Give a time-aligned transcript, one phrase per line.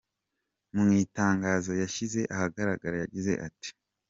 [0.75, 3.69] Mu itangazo yashyize ahagaragara, yagize ati:.